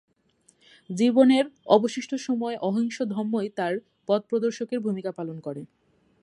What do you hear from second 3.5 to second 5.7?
তাঁর পথপ্রদশ©র্কর ভূমিকা পালন করে।